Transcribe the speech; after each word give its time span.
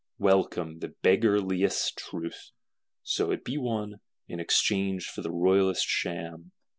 Welcome, 0.17 0.79
the 0.79 0.95
beggarliest 1.03 1.93
truth, 1.95 2.49
so 3.03 3.29
it 3.29 3.43
be 3.43 3.59
one, 3.59 3.99
in 4.27 4.39
exchange 4.39 5.05
for 5.05 5.21
the 5.21 5.29
royallest 5.29 5.85
sham! 5.85 6.53